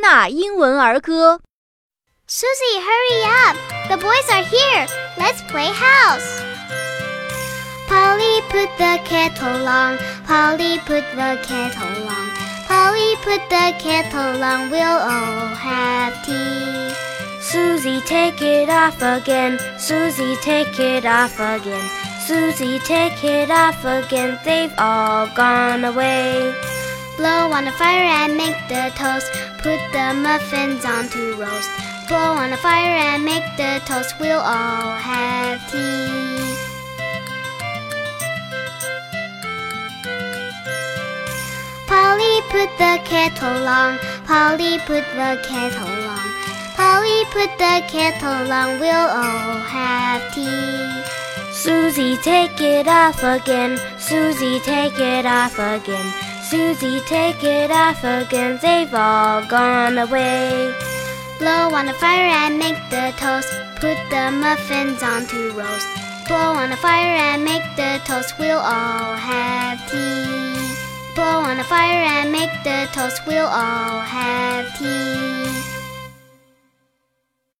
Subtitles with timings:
[0.00, 1.40] 纳英文儿歌。
[2.28, 3.56] Susie, hurry up!
[3.88, 4.86] The boys are here.
[5.16, 6.42] Let's play house.
[7.88, 9.98] Polly put the kettle on.
[10.26, 12.26] Polly put the kettle on.
[12.66, 14.70] Polly put the kettle on.
[14.70, 16.90] We'll all have tea.
[17.40, 19.58] Susie, take it off again.
[19.78, 21.88] Susie, take it off again.
[22.26, 24.38] Susie, take it off again.
[24.44, 26.52] They've all gone away.
[27.21, 29.31] Blow on the fire and make the toast.
[29.59, 31.69] Put the muffins on to roast.
[32.07, 34.15] Blow on the fire and make the toast.
[34.19, 36.57] We'll all have tea.
[41.85, 43.99] Polly put the kettle on.
[44.25, 46.27] Polly put the kettle on.
[46.73, 48.79] Polly put the kettle on.
[48.79, 51.03] We'll all have tea.
[51.53, 53.79] Susie, take it off again.
[53.99, 56.30] Susie, take it off again.
[56.51, 58.59] Susie, take it off again.
[58.61, 60.73] They've all gone away.
[61.39, 63.47] Blow on the fire and make the toast.
[63.75, 65.87] Put the muffins on to roast.
[66.27, 68.37] Blow on the fire and make the toast.
[68.37, 71.15] We'll all have tea.
[71.15, 73.25] Blow on the fire and make the toast.
[73.25, 75.20] We'll all have tea.